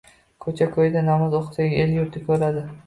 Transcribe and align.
Ko‘cha-ko‘yda 0.45 1.03
namoz 1.11 1.37
o‘qisa— 1.43 1.69
el-yurt 1.85 2.23
ko‘radi. 2.31 2.71